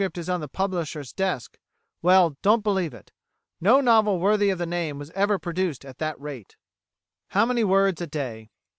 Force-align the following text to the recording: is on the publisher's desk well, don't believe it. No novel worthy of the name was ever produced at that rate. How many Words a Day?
is 0.15 0.27
on 0.27 0.39
the 0.39 0.47
publisher's 0.47 1.13
desk 1.13 1.59
well, 2.01 2.35
don't 2.41 2.63
believe 2.63 2.91
it. 2.91 3.11
No 3.59 3.81
novel 3.81 4.17
worthy 4.19 4.49
of 4.49 4.57
the 4.57 4.65
name 4.65 4.97
was 4.97 5.11
ever 5.11 5.37
produced 5.37 5.85
at 5.85 5.99
that 5.99 6.19
rate. 6.19 6.55
How 7.27 7.45
many 7.45 7.63
Words 7.63 8.01
a 8.01 8.07
Day? 8.07 8.49